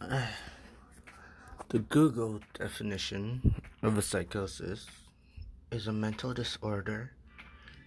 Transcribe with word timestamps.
The 0.00 1.78
Google 1.90 2.40
definition 2.58 3.54
of 3.82 3.98
a 3.98 4.02
psychosis 4.02 4.86
is 5.70 5.86
a 5.88 5.92
mental 5.92 6.32
disorder 6.32 7.12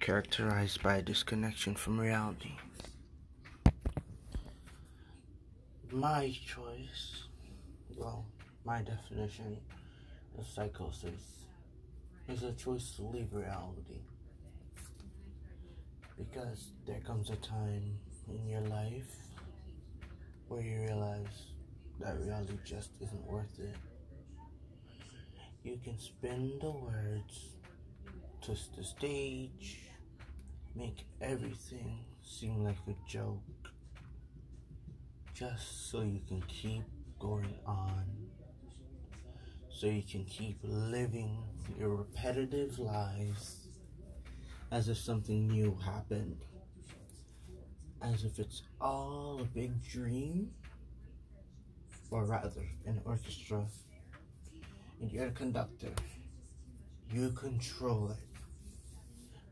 characterized 0.00 0.82
by 0.82 0.96
a 0.96 1.02
disconnection 1.02 1.74
from 1.74 1.98
reality. 1.98 2.52
My 5.90 6.34
choice, 6.46 7.24
well, 7.96 8.26
my 8.64 8.82
definition 8.82 9.56
of 10.38 10.46
psychosis 10.46 11.46
is 12.28 12.42
a 12.42 12.52
choice 12.52 12.92
to 12.96 13.02
leave 13.04 13.32
reality. 13.32 14.02
Because 16.18 16.72
there 16.86 17.00
comes 17.00 17.30
a 17.30 17.36
time 17.36 17.98
in 18.28 18.48
your 18.48 18.60
life 18.60 19.16
where 20.48 20.60
you 20.60 20.80
realize 20.82 21.51
that 22.00 22.18
reality 22.20 22.58
just 22.64 22.90
isn't 23.00 23.26
worth 23.26 23.58
it. 23.58 23.76
You 25.62 25.78
can 25.84 25.98
spin 25.98 26.58
the 26.60 26.70
words, 26.70 27.56
twist 28.40 28.76
the 28.76 28.82
stage, 28.82 29.78
make 30.74 31.04
everything 31.20 32.00
seem 32.22 32.64
like 32.64 32.78
a 32.88 32.94
joke, 33.08 33.38
just 35.34 35.90
so 35.90 36.02
you 36.02 36.20
can 36.26 36.42
keep 36.48 36.82
going 37.20 37.54
on, 37.64 38.04
so 39.70 39.86
you 39.86 40.02
can 40.02 40.24
keep 40.24 40.58
living 40.62 41.38
your 41.78 41.90
repetitive 41.90 42.78
lives 42.78 43.68
as 44.72 44.88
if 44.88 44.96
something 44.96 45.46
new 45.46 45.78
happened, 45.84 46.44
as 48.02 48.24
if 48.24 48.38
it's 48.40 48.62
all 48.80 49.38
a 49.40 49.44
big 49.44 49.80
dream 49.86 50.50
or 52.12 52.26
rather, 52.26 52.68
an 52.84 53.00
orchestra, 53.06 53.64
and 55.00 55.10
you're 55.10 55.28
a 55.28 55.32
conductor. 55.32 55.88
You 57.10 57.30
control 57.30 58.10
it. 58.10 58.18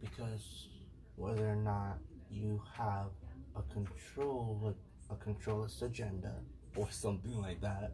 Because 0.00 0.68
whether 1.16 1.46
or 1.46 1.56
not 1.56 1.98
you 2.30 2.62
have 2.74 3.10
a 3.56 3.62
control, 3.72 4.74
a 5.10 5.14
controlist 5.16 5.82
agenda, 5.82 6.34
or 6.76 6.88
something 6.90 7.40
like 7.42 7.60
that, 7.60 7.92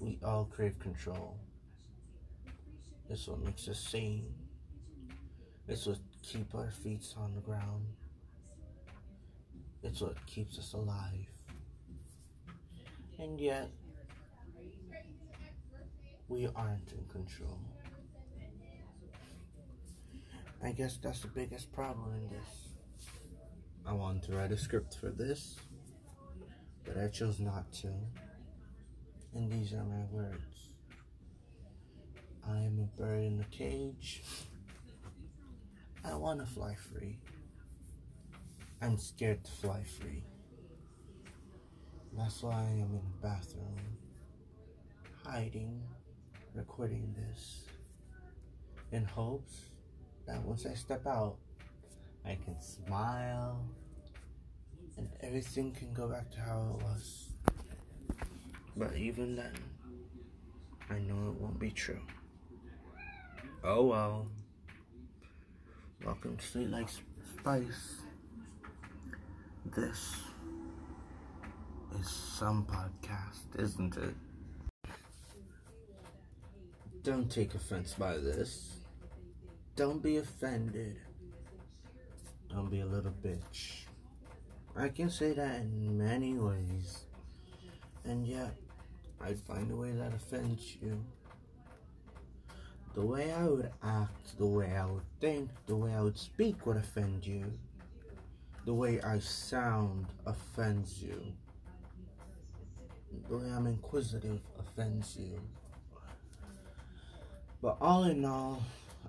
we 0.00 0.18
all 0.24 0.44
crave 0.44 0.78
control. 0.78 1.38
It's 3.10 3.26
what 3.26 3.40
makes 3.40 3.66
us 3.68 3.80
sane. 3.80 4.32
It's 5.66 5.86
what 5.86 5.98
keeps 6.22 6.54
our 6.54 6.70
feet 6.70 7.04
on 7.16 7.34
the 7.34 7.40
ground. 7.40 7.84
It's 9.82 10.00
what 10.00 10.24
keeps 10.26 10.56
us 10.58 10.72
alive. 10.72 11.26
And 13.18 13.40
yet, 13.40 13.68
we 16.28 16.46
aren't 16.54 16.92
in 16.92 17.04
control. 17.10 17.58
I 20.62 20.72
guess 20.72 20.98
that's 21.02 21.20
the 21.20 21.28
biggest 21.28 21.72
problem 21.72 22.12
in 22.14 22.28
this. 22.28 22.68
I 23.86 23.92
wanted 23.92 24.22
to 24.24 24.36
write 24.36 24.52
a 24.52 24.58
script 24.58 24.96
for 25.00 25.10
this, 25.10 25.56
but 26.84 26.98
I 26.98 27.08
chose 27.08 27.40
not 27.40 27.72
to. 27.74 27.92
And 29.34 29.50
these 29.50 29.72
are 29.72 29.84
my 29.84 30.04
words. 30.10 30.70
I 32.46 32.58
am 32.58 32.78
a 32.80 33.00
bird 33.00 33.24
in 33.24 33.40
a 33.40 33.56
cage. 33.56 34.22
I 36.04 36.14
want 36.14 36.40
to 36.40 36.46
fly 36.46 36.74
free. 36.74 37.18
I'm 38.80 38.96
scared 38.96 39.44
to 39.44 39.50
fly 39.50 39.82
free. 39.82 40.24
That's 42.18 42.42
why 42.42 42.52
I 42.52 42.72
am 42.72 42.90
in 42.92 43.00
the 43.12 43.28
bathroom, 43.28 43.76
hiding, 45.24 45.80
recording 46.52 47.14
this, 47.16 47.62
in 48.90 49.04
hopes 49.04 49.60
that 50.26 50.42
once 50.42 50.66
I 50.66 50.74
step 50.74 51.06
out, 51.06 51.36
I 52.26 52.36
can 52.44 52.60
smile 52.60 53.64
and 54.96 55.08
everything 55.22 55.70
can 55.70 55.94
go 55.94 56.08
back 56.08 56.28
to 56.32 56.40
how 56.40 56.76
it 56.76 56.84
was. 56.84 57.28
But 58.76 58.96
even 58.96 59.36
then, 59.36 59.54
I 60.90 60.98
know 60.98 61.30
it 61.30 61.40
won't 61.40 61.60
be 61.60 61.70
true. 61.70 62.00
Oh 63.62 63.84
well. 63.84 64.26
Welcome 66.04 66.36
to 66.36 66.44
Sweet 66.44 66.68
Like 66.68 66.88
Spice. 67.38 68.02
This 69.66 70.16
is 72.00 72.08
some 72.10 72.66
podcast, 72.66 73.60
isn't 73.60 73.96
it? 73.96 74.14
Don't 77.02 77.30
take 77.30 77.54
offense 77.54 77.94
by 77.94 78.16
this. 78.18 78.80
Don't 79.76 80.02
be 80.02 80.16
offended. 80.18 80.96
Don't 82.50 82.70
be 82.70 82.80
a 82.80 82.86
little 82.86 83.14
bitch. 83.24 83.84
I 84.76 84.88
can 84.88 85.10
say 85.10 85.32
that 85.32 85.60
in 85.60 85.98
many 85.98 86.34
ways. 86.34 87.04
And 88.04 88.26
yet, 88.26 88.54
I'd 89.20 89.40
find 89.40 89.70
a 89.70 89.76
way 89.76 89.92
that 89.92 90.14
offends 90.14 90.76
you. 90.80 91.04
The 92.94 93.04
way 93.04 93.32
I 93.32 93.46
would 93.46 93.70
act, 93.82 94.38
the 94.38 94.46
way 94.46 94.76
I 94.76 94.86
would 94.86 95.08
think, 95.20 95.50
the 95.66 95.76
way 95.76 95.94
I 95.94 96.00
would 96.00 96.18
speak 96.18 96.66
would 96.66 96.76
offend 96.76 97.26
you. 97.26 97.52
The 98.64 98.74
way 98.74 99.00
I 99.00 99.18
sound 99.18 100.06
offends 100.26 101.02
you 101.02 101.32
the 103.28 103.38
way 103.38 103.50
I'm 103.50 103.66
inquisitive 103.66 104.40
offends 104.58 105.16
you. 105.16 105.40
But 107.60 107.76
all 107.80 108.04
in 108.04 108.24
all, 108.24 108.62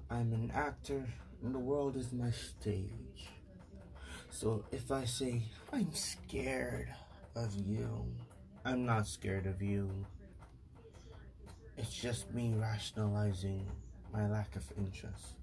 I'm 0.09 0.33
an 0.33 0.51
actor 0.53 1.05
and 1.43 1.53
the 1.53 1.59
world 1.59 1.95
is 1.95 2.11
my 2.11 2.31
stage. 2.31 3.29
So 4.31 4.63
if 4.71 4.91
I 4.91 5.05
say, 5.05 5.41
I'm 5.71 5.93
scared 5.93 6.89
of 7.35 7.53
you, 7.55 8.05
I'm 8.65 8.85
not 8.85 9.07
scared 9.07 9.45
of 9.45 9.61
you. 9.61 9.89
It's 11.77 11.93
just 11.93 12.33
me 12.33 12.53
rationalizing 12.57 13.65
my 14.11 14.27
lack 14.27 14.55
of 14.55 14.63
interest. 14.77 15.35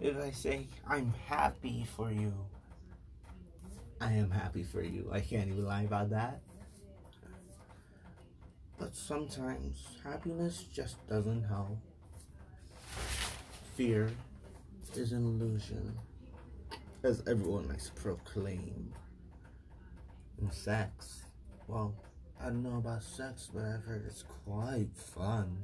If 0.00 0.16
I 0.18 0.30
say, 0.30 0.66
I'm 0.88 1.12
happy 1.26 1.86
for 1.96 2.10
you, 2.10 2.32
I 4.00 4.12
am 4.12 4.30
happy 4.30 4.62
for 4.62 4.82
you. 4.82 5.08
I 5.12 5.20
can't 5.20 5.48
even 5.48 5.64
lie 5.64 5.82
about 5.82 6.10
that. 6.10 6.40
But 8.82 8.96
sometimes 8.96 9.86
happiness 10.02 10.64
just 10.64 10.96
doesn't 11.08 11.44
help. 11.44 11.78
Fear 13.76 14.10
is 14.96 15.12
an 15.12 15.24
illusion, 15.24 15.96
as 17.04 17.22
everyone 17.28 17.68
likes 17.68 17.90
to 17.90 17.92
proclaim. 17.92 18.92
And 20.40 20.52
sex, 20.52 21.26
well, 21.68 21.94
I 22.40 22.46
don't 22.46 22.64
know 22.64 22.78
about 22.78 23.04
sex, 23.04 23.48
but 23.54 23.62
I've 23.62 23.84
heard 23.84 24.02
it's 24.04 24.24
quite 24.44 24.90
fun. 24.96 25.58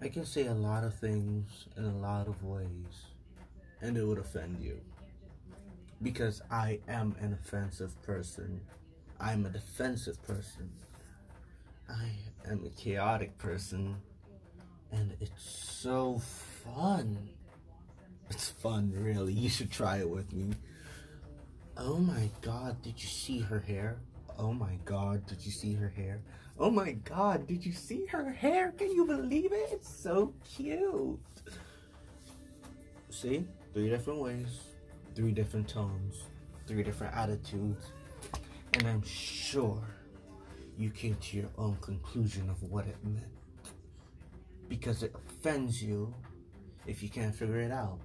I 0.00 0.08
can 0.08 0.26
say 0.26 0.46
a 0.46 0.52
lot 0.52 0.82
of 0.82 0.98
things 0.98 1.68
in 1.76 1.84
a 1.84 1.96
lot 1.98 2.26
of 2.26 2.42
ways, 2.42 3.06
and 3.80 3.96
it 3.96 4.04
would 4.04 4.18
offend 4.18 4.60
you. 4.60 4.80
Because 6.02 6.42
I 6.50 6.80
am 6.88 7.14
an 7.20 7.34
offensive 7.34 8.02
person. 8.02 8.62
I'm 9.22 9.46
a 9.46 9.50
defensive 9.50 10.20
person. 10.26 10.68
I 11.88 12.10
am 12.50 12.64
a 12.66 12.70
chaotic 12.70 13.38
person. 13.38 13.96
And 14.90 15.16
it's 15.20 15.48
so 15.48 16.20
fun. 16.64 17.30
It's 18.28 18.50
fun, 18.50 18.92
really. 18.94 19.32
You 19.32 19.48
should 19.48 19.70
try 19.70 19.98
it 19.98 20.10
with 20.10 20.32
me. 20.32 20.56
Oh 21.76 21.98
my 21.98 22.28
god, 22.40 22.82
did 22.82 23.00
you 23.00 23.08
see 23.08 23.38
her 23.38 23.60
hair? 23.60 24.00
Oh 24.38 24.52
my 24.52 24.76
god, 24.84 25.24
did 25.26 25.44
you 25.44 25.52
see 25.52 25.74
her 25.74 25.88
hair? 25.88 26.20
Oh 26.58 26.70
my 26.70 26.92
god, 27.04 27.46
did 27.46 27.64
you 27.64 27.72
see 27.72 28.04
her 28.06 28.30
hair? 28.30 28.72
Can 28.72 28.90
you 28.90 29.06
believe 29.06 29.52
it? 29.52 29.70
It's 29.72 29.88
so 29.88 30.34
cute. 30.44 31.18
See? 33.10 33.46
Three 33.72 33.88
different 33.88 34.20
ways, 34.20 34.60
three 35.14 35.32
different 35.32 35.68
tones, 35.68 36.24
three 36.66 36.82
different 36.82 37.14
attitudes. 37.16 37.92
And 38.74 38.86
I'm 38.86 39.02
sure 39.02 39.82
you 40.78 40.90
came 40.90 41.16
to 41.16 41.36
your 41.36 41.50
own 41.58 41.76
conclusion 41.80 42.48
of 42.48 42.62
what 42.62 42.86
it 42.86 42.96
meant. 43.04 43.26
Because 44.68 45.02
it 45.02 45.14
offends 45.14 45.82
you 45.82 46.14
if 46.86 47.02
you 47.02 47.08
can't 47.08 47.34
figure 47.34 47.60
it 47.60 47.70
out. 47.70 47.98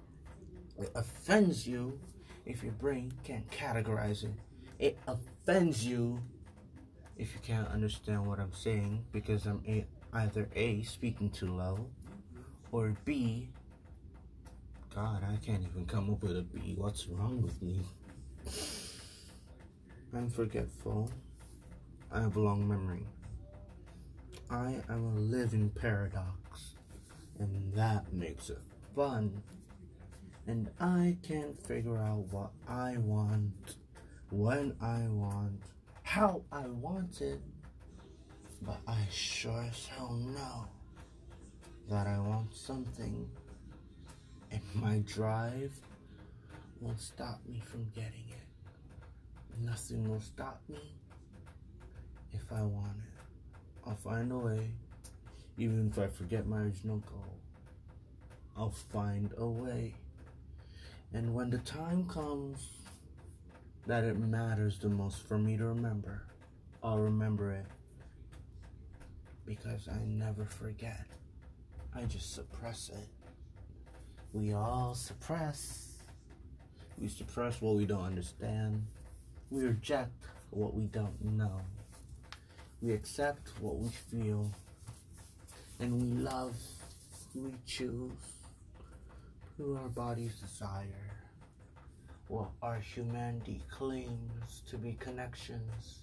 It 0.78 0.92
offends 0.94 1.66
you 1.66 1.98
if 2.44 2.62
your 2.62 2.72
brain 2.72 3.12
can't 3.24 3.48
categorize 3.50 4.24
it. 4.24 4.34
It 4.78 4.98
offends 5.06 5.84
you 5.84 6.20
if 7.16 7.34
you 7.34 7.40
can't 7.42 7.68
understand 7.68 8.26
what 8.26 8.38
I'm 8.38 8.52
saying 8.52 9.04
because 9.10 9.46
I'm 9.46 9.62
a, 9.66 9.86
either 10.12 10.48
A, 10.54 10.82
speaking 10.82 11.30
too 11.30 11.52
low, 11.52 11.86
or 12.70 12.94
B, 13.04 13.48
God, 14.94 15.24
I 15.24 15.36
can't 15.44 15.64
even 15.64 15.86
come 15.86 16.10
up 16.10 16.22
with 16.22 16.36
a 16.36 16.42
B. 16.42 16.74
What's 16.76 17.06
wrong 17.08 17.42
with 17.42 17.60
me? 17.60 17.80
I'm 20.14 20.30
forgetful. 20.30 21.10
I 22.10 22.20
have 22.20 22.36
a 22.36 22.40
long 22.40 22.66
memory. 22.66 23.06
I 24.50 24.76
am 24.88 25.04
a 25.04 25.20
living 25.20 25.68
paradox, 25.70 26.74
and 27.38 27.72
that 27.74 28.10
makes 28.12 28.48
it 28.48 28.60
fun. 28.96 29.42
And 30.46 30.70
I 30.80 31.18
can't 31.22 31.60
figure 31.66 31.98
out 31.98 32.32
what 32.32 32.52
I 32.66 32.96
want, 32.96 33.76
when 34.30 34.74
I 34.80 35.02
want, 35.08 35.60
how 36.02 36.42
I 36.50 36.66
want 36.66 37.20
it. 37.20 37.40
But 38.62 38.80
I 38.88 39.06
sure 39.10 39.66
as 39.68 39.86
hell 39.86 40.14
know 40.14 40.66
that 41.90 42.06
I 42.06 42.18
want 42.18 42.54
something, 42.54 43.28
and 44.50 44.62
my 44.74 45.02
drive 45.06 45.72
won't 46.80 46.98
stop 46.98 47.40
me 47.46 47.60
from 47.64 47.90
getting 47.94 48.24
it. 48.30 48.47
Nothing 49.60 50.08
will 50.08 50.20
stop 50.20 50.62
me 50.68 50.94
if 52.32 52.52
I 52.52 52.62
want 52.62 52.96
it. 52.96 53.18
I'll 53.86 53.96
find 53.96 54.30
a 54.30 54.38
way, 54.38 54.70
even 55.56 55.88
if 55.90 55.98
I 55.98 56.06
forget 56.06 56.46
my 56.46 56.58
original 56.58 56.98
goal. 56.98 57.34
I'll 58.56 58.70
find 58.70 59.32
a 59.36 59.46
way. 59.46 59.94
And 61.12 61.34
when 61.34 61.50
the 61.50 61.58
time 61.58 62.06
comes 62.08 62.68
that 63.86 64.04
it 64.04 64.18
matters 64.18 64.78
the 64.78 64.88
most 64.88 65.26
for 65.26 65.38
me 65.38 65.56
to 65.56 65.64
remember, 65.64 66.22
I'll 66.82 66.98
remember 66.98 67.52
it. 67.52 67.66
Because 69.46 69.88
I 69.88 69.98
never 70.06 70.44
forget. 70.44 71.06
I 71.94 72.02
just 72.02 72.34
suppress 72.34 72.90
it. 72.90 73.08
We 74.32 74.52
all 74.52 74.94
suppress. 74.94 75.94
We 77.00 77.08
suppress 77.08 77.60
what 77.62 77.76
we 77.76 77.86
don't 77.86 78.04
understand. 78.04 78.86
We 79.50 79.64
reject 79.64 80.12
what 80.50 80.74
we 80.74 80.84
don't 80.84 81.20
know. 81.22 81.60
We 82.82 82.92
accept 82.92 83.48
what 83.60 83.76
we 83.76 83.88
feel. 83.88 84.50
And 85.80 86.00
we 86.00 86.22
love, 86.22 86.56
we 87.34 87.52
choose 87.66 88.12
who 89.56 89.76
our 89.76 89.88
bodies 89.88 90.34
desire. 90.40 91.16
What 92.28 92.50
our 92.62 92.78
humanity 92.78 93.62
claims 93.70 94.62
to 94.68 94.76
be 94.76 94.92
connections. 95.00 96.00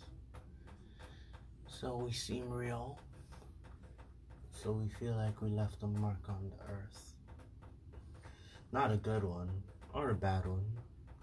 So 1.68 1.96
we 1.98 2.12
seem 2.12 2.50
real. 2.50 2.98
So 4.52 4.72
we 4.72 4.90
feel 5.00 5.16
like 5.16 5.42
we 5.42 5.50
left 5.50 5.84
a 5.84 5.88
mark 5.88 6.28
on 6.30 6.50
the 6.50 6.74
earth. 6.74 7.14
Not 8.72 8.92
a 8.92 8.98
good 8.98 9.24
one 9.24 9.50
or 9.94 10.10
a 10.10 10.16
bad 10.16 10.48
one, 10.48 10.66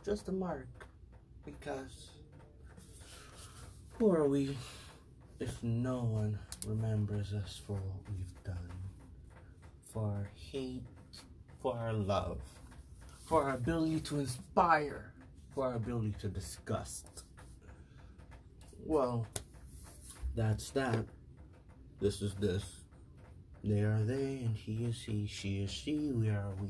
just 0.04 0.28
a 0.28 0.32
mark. 0.32 0.68
Because 1.44 2.10
who 3.98 4.10
are 4.10 4.28
we 4.28 4.56
if 5.40 5.62
no 5.62 5.98
one 6.04 6.38
remembers 6.66 7.32
us 7.32 7.60
for 7.66 7.74
what 7.74 8.02
we've 8.08 8.44
done? 8.44 8.70
For 9.92 10.04
our 10.04 10.30
hate, 10.34 10.84
for 11.60 11.76
our 11.76 11.92
love, 11.92 12.38
for 13.26 13.44
our 13.44 13.54
ability 13.54 14.00
to 14.00 14.20
inspire, 14.20 15.12
for 15.54 15.66
our 15.66 15.74
ability 15.74 16.14
to 16.20 16.28
disgust. 16.28 17.24
Well, 18.84 19.26
that's 20.34 20.70
that. 20.70 21.04
This 22.00 22.22
is 22.22 22.34
this. 22.34 22.64
They 23.62 23.80
are 23.80 24.02
they, 24.02 24.42
and 24.44 24.56
he 24.56 24.84
is 24.84 25.02
he, 25.02 25.26
she 25.26 25.62
is 25.62 25.70
she, 25.70 26.10
we 26.12 26.28
are 26.30 26.52
we. 26.60 26.68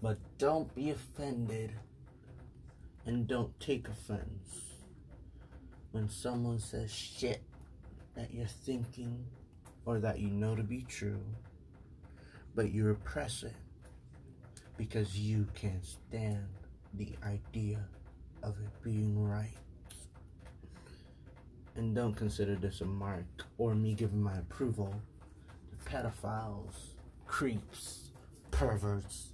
But 0.00 0.18
don't 0.38 0.72
be 0.74 0.90
offended, 0.90 1.72
and 3.08 3.26
don't 3.26 3.58
take 3.58 3.88
offense 3.88 4.74
when 5.92 6.10
someone 6.10 6.58
says 6.58 6.92
shit 6.92 7.42
that 8.14 8.34
you're 8.34 8.46
thinking 8.46 9.24
or 9.86 9.98
that 9.98 10.18
you 10.18 10.28
know 10.28 10.54
to 10.54 10.62
be 10.62 10.82
true, 10.82 11.24
but 12.54 12.70
you 12.70 12.84
repress 12.84 13.44
it 13.44 13.54
because 14.76 15.18
you 15.18 15.46
can't 15.54 15.86
stand 15.86 16.46
the 16.94 17.14
idea 17.24 17.82
of 18.42 18.54
it 18.60 18.82
being 18.82 19.18
right. 19.18 19.56
And 21.76 21.94
don't 21.94 22.14
consider 22.14 22.56
this 22.56 22.82
a 22.82 22.84
mark 22.84 23.24
or 23.56 23.74
me 23.74 23.94
giving 23.94 24.22
my 24.22 24.36
approval 24.36 24.94
to 25.70 25.90
pedophiles, 25.90 26.90
creeps, 27.26 28.10
perverts, 28.50 29.30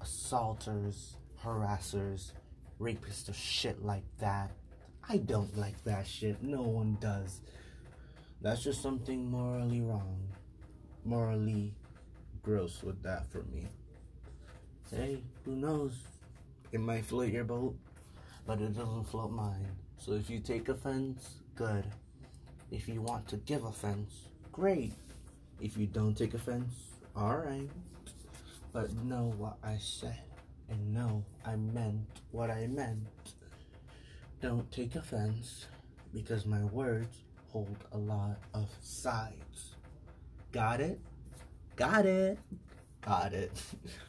assaulters, 0.00 1.16
harassers, 1.42 2.34
rapists, 2.80 3.28
or 3.28 3.34
shit 3.34 3.84
like 3.84 4.04
that. 4.18 4.50
I 5.08 5.18
don't 5.18 5.56
like 5.56 5.82
that 5.84 6.06
shit. 6.06 6.42
No 6.42 6.62
one 6.62 6.96
does. 7.00 7.40
That's 8.40 8.62
just 8.62 8.82
something 8.82 9.30
morally 9.30 9.80
wrong. 9.80 10.20
Morally 11.04 11.74
gross 12.42 12.82
with 12.82 13.02
that 13.02 13.30
for 13.30 13.42
me. 13.44 13.66
Hey, 14.90 15.22
who 15.44 15.56
knows? 15.56 15.92
It 16.72 16.80
might 16.80 17.04
float 17.04 17.32
your 17.32 17.44
boat, 17.44 17.76
but 18.46 18.60
it 18.60 18.74
doesn't 18.74 19.04
float 19.04 19.30
mine. 19.30 19.68
So 19.98 20.12
if 20.12 20.30
you 20.30 20.40
take 20.40 20.68
offense, 20.68 21.34
good. 21.54 21.84
If 22.70 22.88
you 22.88 23.02
want 23.02 23.28
to 23.28 23.36
give 23.36 23.64
offense, 23.64 24.28
great. 24.52 24.92
If 25.60 25.76
you 25.76 25.86
don't 25.86 26.16
take 26.16 26.34
offense, 26.34 26.72
alright. 27.16 27.68
But 28.72 28.94
know 29.04 29.34
what 29.36 29.58
I 29.62 29.76
said, 29.78 30.22
and 30.68 30.94
know 30.94 31.24
I 31.50 31.56
meant 31.56 32.06
what 32.30 32.48
I 32.48 32.68
meant. 32.68 33.08
Don't 34.40 34.70
take 34.70 34.94
offense, 34.94 35.66
because 36.14 36.46
my 36.46 36.62
words 36.66 37.24
hold 37.48 37.76
a 37.90 37.98
lot 37.98 38.36
of 38.54 38.68
sides. 38.80 39.74
Got 40.52 40.80
it? 40.80 41.00
Got 41.74 42.06
it? 42.06 42.38
Got 43.00 43.32
it. 43.32 43.50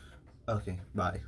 okay, 0.48 0.78
bye. 0.94 1.20